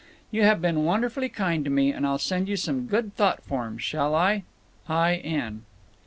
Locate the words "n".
5.17-5.61